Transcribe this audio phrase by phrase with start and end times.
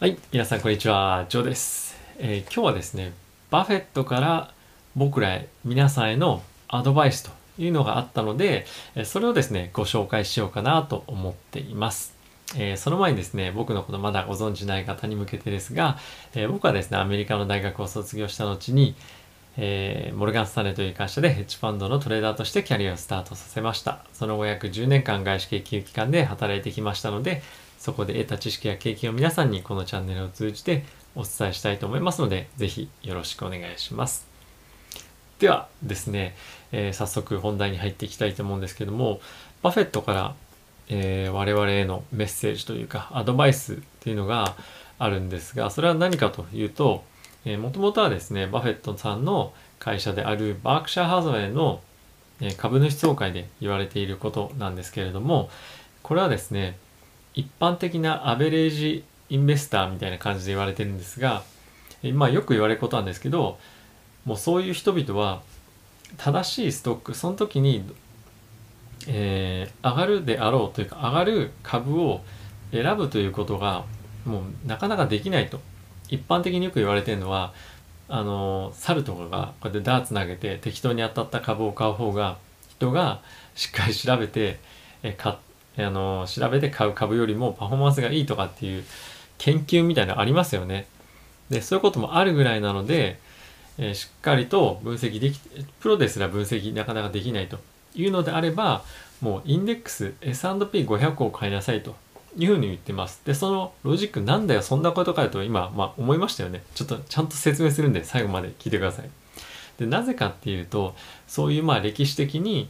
[0.00, 3.14] はい、皆さんこんにちは、ジョーです、えー今日はですね、
[3.50, 4.52] バフェットから
[4.94, 8.64] 僕らへ、皆さんへのアドバイスというのがあったので、
[9.04, 12.14] それをですね、ご紹介しようかなと思っています。
[12.56, 15.98] えーその前にですね、僕のことまだご存知ない方に向けてですが、
[16.32, 18.94] えー僕はですね、アメリカの大学を卒業した後に、
[19.56, 24.04] えーモルガン・スタネという会社でヘッジファンドのトレーダーとしてキャリアをスタートさせました。
[24.12, 27.42] その後約10年間外資系金融機関で働いてきましたので、
[27.78, 30.84] そこで得た知識や経験を皆さんにこのチャンネルを通じて
[31.14, 34.26] お伝えしたいと思いますので、ぜひよろしくお願いします。
[35.38, 36.36] ではですね、
[36.72, 39.20] えー早速本題に入っていきたいと思うんですけども、
[39.62, 40.34] バフェットから、
[40.88, 44.56] えー我々へのメッセージというかアドバイスっていうのが
[44.98, 47.04] あるんですが、それは何かというと、
[47.44, 51.80] えー、もともとはですね、バフェットさんの会社であるバークシャーハザウェイの、
[52.56, 55.50] 株主総会で言われていることなんですけれども、
[56.02, 56.76] これはですね、
[57.38, 61.44] 一般的なアベレージインベスターみたいな感じで言われてるんですが、
[62.12, 63.60] まあよく言われることなんですけど、
[64.24, 65.40] もうそういう人々は
[66.16, 67.84] 正しいストック、その時に、
[69.06, 72.22] えー上がるであろうというか上がる株を
[72.72, 73.84] 選ぶということが
[74.24, 75.60] もうなかなかできないと。
[76.08, 77.52] 一般的によく言われてるのは
[78.08, 83.20] あの猿とかがこうやってダーツ投げて適当に当たった株を買う方が人が
[83.54, 84.58] しっかり調べて
[85.04, 85.38] えか
[85.84, 88.84] あの調べて買う株よりもパフォーマンスがいいとかっていう
[89.38, 90.86] 研究みたいなのありますよね。
[91.50, 93.18] でそういうこともあるぐらいなので、
[93.78, 95.40] えーしっかりと分析でき
[95.80, 97.58] プロですら分析なかなかできないと
[97.94, 98.82] いうのであれば
[99.20, 101.96] もうインデックス S&P500 を買いなさいと
[102.36, 103.20] いうふうに言ってます。
[103.24, 106.62] で、そのロジックなんだよ、そんなことかよと今、まあ思いましたよね。
[106.74, 109.10] ちょっとちゃんと説明するんで最後まで聞いてください。
[109.78, 110.94] で、なぜかっていうと、
[111.26, 112.68] そういうまあ歴史的に、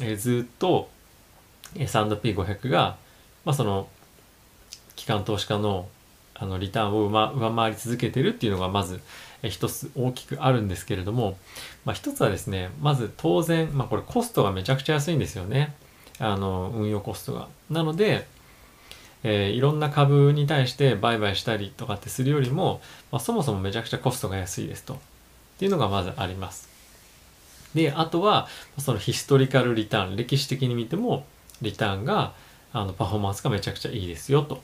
[0.00, 0.88] えーずっと
[1.76, 2.96] S&P500 が、
[3.44, 3.88] まあその、
[4.96, 5.88] 機関投資家の
[6.36, 9.00] あのリターンを上回り続けてるっていうのがまず
[9.42, 11.38] 一つ大きくあるんですけれども、
[11.84, 15.74] まあ、一つはですねまず当然、まあ、これコストがめちゃくちゃ安いんですよね。
[16.18, 17.48] あの運用コストが。
[17.70, 18.26] なので、
[19.22, 22.80] えーいろんな株に対して売買したりとかってするよりも、
[23.10, 24.94] まあ、そもそもめちゃくちゃコストが安いですと。
[24.94, 24.96] っ
[25.58, 26.68] ていうのがまずあります。
[27.74, 28.48] であとは
[28.78, 31.26] そのヒストリカルリターン歴史的に見ても
[31.62, 32.32] リターンが
[32.72, 34.62] あのパフォーマンスがめちゃくちゃいいですよと。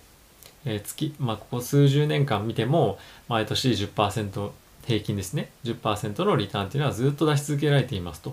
[0.64, 4.50] えー月、まあ、ここ数十年間見ても、毎年10%
[4.86, 8.32] 平均ですね、10%のリターンっていうのはずっと出し続けられていますと。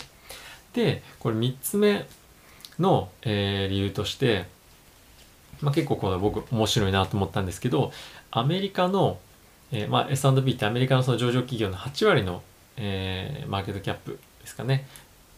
[0.74, 2.06] で、これ3つ目
[2.80, 4.46] の、えー理由として、
[5.62, 7.92] まあ、結構これ僕面白いなと思ったんですけど、
[8.32, 9.20] アメリカの、
[9.72, 12.42] えーまあ、S&P ってアメリカのその上場企業の8割の、
[12.78, 14.88] えーマーケットキャップですかね、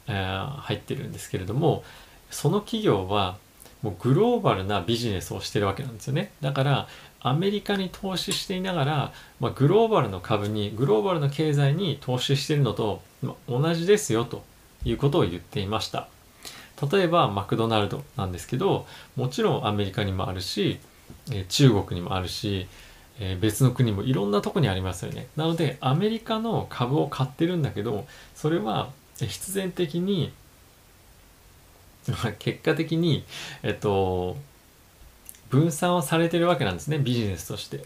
[0.08, 1.84] えー入ってるんですけれども、
[2.30, 3.38] その企業は
[3.82, 6.32] もうグローバルなビジネスをしてるわけなんですよね。
[6.42, 6.88] だから、
[7.22, 13.02] アメリカに投資していながら、まあ、グローバルの株に、グローバルの経済に投資してるのと、
[13.48, 14.44] 同じですよと
[14.84, 16.08] いうことを言っていました。
[16.92, 18.86] 例えば、マクドナルドなんですけど、
[19.16, 20.80] もちろんアメリカにもあるし、
[21.32, 22.68] え中国にもあるし、
[23.20, 25.28] え別の国もいろんなとこにありますよね。
[25.36, 30.32] なので、アメリカの株を買ってるんだけど、それは必然的に、
[32.40, 33.24] 結果的に、
[33.64, 34.38] えっと、
[35.50, 37.86] 分散をされてるわけなんですね、ビジネスとして。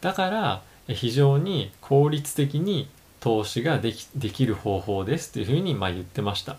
[0.00, 2.88] だから、非常に効率的に
[3.20, 6.58] 投資ができできる方法ですというふうにまあ言ってました。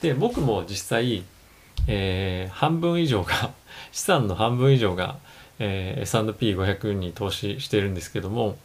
[0.00, 1.24] で、僕も実際、
[1.88, 3.50] えー半分以上が、
[3.90, 5.18] 資産の半分以上が、
[5.58, 8.56] えー S&P500 に投資してるんですけども、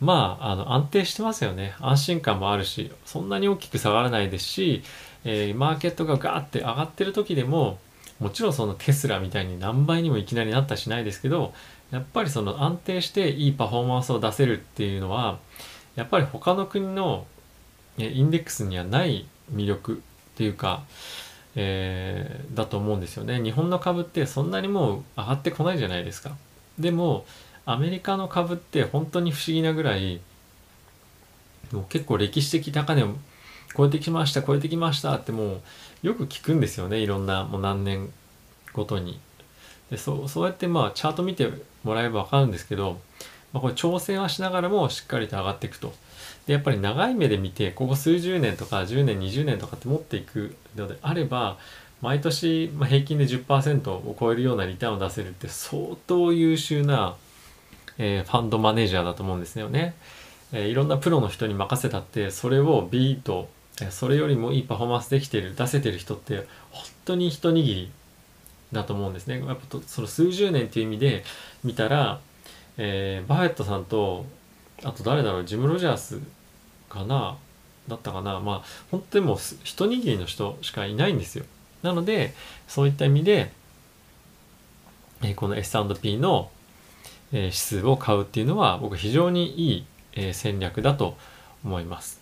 [0.00, 1.74] まあ、あの、安定してますよね。
[1.80, 4.82] 安心感もあるし、そんなに大きく下がらないですし、
[5.28, 7.78] えーマーケットがガーって上がってる時でも、
[8.20, 11.52] もちろんそのテスラみたいに何倍にもいきなりなったしないですけど、
[11.90, 15.38] やっぱりその安定していいパフォーマンスを出せるっていうのは、
[15.96, 17.26] やっぱり他の国の
[17.98, 20.84] えインデックスにはない魅力っていうか、
[21.56, 23.42] えーだと思うんですよね。
[23.42, 26.36] 日本の株ってそんなにもう上がってこないじゃないですか。
[26.78, 27.24] でも、
[27.64, 30.20] アメリカの株って本当に不思議なぐらい、
[31.72, 33.16] もう結構歴史的高値を
[33.74, 35.54] 超えてきました、超えてきましたっても
[36.02, 36.98] うよく聞くんですよね。
[36.98, 38.12] いろんなもう何年
[38.72, 39.18] ごとに。
[39.90, 41.50] でそうそうやってまあチャート見て
[41.84, 42.98] もらえばわかるんですけど、
[43.52, 45.94] まあ、これ調整はしながらもしっかりと上がっていくと。
[46.46, 51.58] でやっぱり長い目で見てここ数十年とか10年20年とかって持っていくのであれば
[52.02, 57.16] 毎年まあ平均で10%を超えるようなリターンを出せるって相当優秀な、
[57.98, 59.94] えーファンドマネージャーだと思うんですよね。
[60.52, 63.48] えーいろんなプロの人に任せたってそれをビート
[63.90, 67.90] それよりもいいパフォーマンスできてる出せてる人って本当に一握り
[68.72, 69.44] だと思うんですね。
[69.44, 71.24] やっぱとその数十年っていう意味で
[71.62, 72.20] 見たら、
[72.78, 74.24] えーバフェットさんと
[74.82, 76.20] あと誰だろうジム・ロジャース
[76.88, 77.36] かな
[77.88, 78.40] だったかな。
[78.40, 81.44] まあ本当にもう一握りの人しかいないんですよ。
[81.82, 82.34] なので
[82.66, 83.52] そういった意味で、
[85.22, 86.50] えーこの S&P の、
[87.32, 91.16] えー指数を買うっていうのは僕非常にいい、えー戦略だと
[91.64, 92.20] 思います。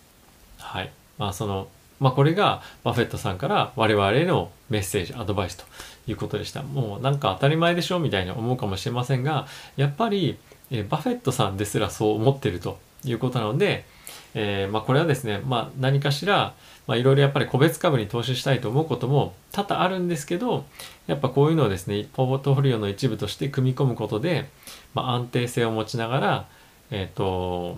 [0.57, 0.91] はい。
[1.17, 1.67] まあその
[1.99, 5.63] まあこれがバフェットさんから我々へのメッセージアドバイスと
[6.07, 6.61] いうことでした。
[6.61, 9.47] もうなんか当たり前でしょみたいに思うかもしれませんが
[9.77, 10.37] やっぱり、
[10.71, 13.85] えバフェットさんですらそう思ってるということなので、
[14.33, 16.53] えーまあこれはですね、まあ何かしら、
[16.87, 20.65] まあいろいろやっぱり個別株に投資したいと思うことも多々あるんですけど、
[21.07, 24.49] やっぱこういうのをですね、ポートフォリオの一部として組み込むことで、
[24.93, 26.47] まあ安定性を持ちながら、
[26.91, 27.77] えっ、と、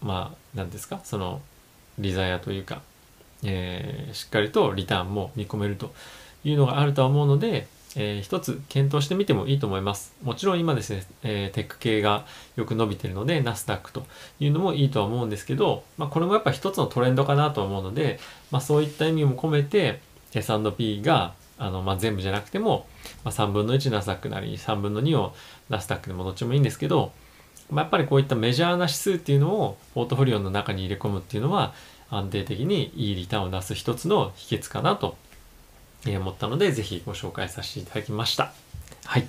[0.00, 1.40] まあ何ですか、その、
[1.98, 2.82] リザヤというか、
[3.44, 5.92] えーしっかりとリターンも見込めると
[6.44, 10.14] いうのがあるとは思うので、えー一つ検討してみてもいいと思います。
[10.22, 12.26] もちろん今ですね、えーテック系が
[12.56, 14.06] よく伸びてるので、ナスダックと
[14.40, 18.18] いうのもいいとは思うんですけど、まあ、これもやっぱ一つのトレンドかなと思うので、
[18.50, 20.00] まあ、そういった意味も込めて
[20.32, 22.86] S&P があの、まあ、全部じゃなくても、
[23.24, 25.34] まあ、3分の1ナスダックなり3分の2を
[25.68, 27.12] ナスダックでもどっちもいいんですけど、
[27.70, 31.74] まあ、やっぱりこういったメジャーな指数っていうのをポートフォリオの中に入れ込むっていうのは
[32.10, 35.16] 安定的にいいリターンを出す一つの秘訣かなと
[36.06, 38.52] 思ったのでぜひご紹介させていただきました。
[39.04, 39.26] はい。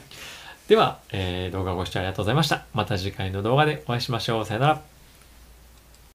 [0.67, 2.65] では、えー動画ご視聴ありがとうございました。
[2.73, 4.45] また次回の動画でお会いしましょう。
[4.45, 4.94] さよなら。